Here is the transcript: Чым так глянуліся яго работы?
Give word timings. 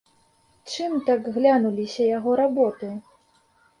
Чым 0.75 0.95
так 1.09 1.29
глянуліся 1.37 2.03
яго 2.17 2.31
работы? 2.45 2.93